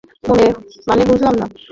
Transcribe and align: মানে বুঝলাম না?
মানে 0.87 1.03
বুঝলাম 1.05 1.33
না? 1.35 1.45